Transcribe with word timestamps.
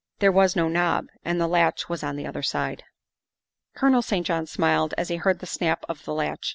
There 0.17 0.31
was 0.31 0.55
no 0.55 0.67
knob, 0.67 1.09
and 1.23 1.39
the 1.39 1.45
latch 1.45 1.87
was 1.87 2.01
on 2.01 2.15
the 2.15 2.25
other 2.25 2.41
side. 2.41 2.85
Colonel 3.75 4.01
St. 4.01 4.25
John 4.25 4.47
smiled 4.47 4.95
as 4.97 5.09
he 5.09 5.17
heard 5.17 5.37
the 5.37 5.45
snap 5.45 5.85
of 5.87 6.05
the 6.05 6.13
latch. 6.15 6.49